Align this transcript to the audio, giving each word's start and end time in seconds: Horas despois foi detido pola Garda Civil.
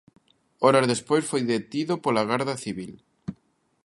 Horas 0.67 0.89
despois 0.93 1.23
foi 1.31 1.41
detido 1.53 1.93
pola 2.03 2.27
Garda 2.31 2.55
Civil. 2.63 2.91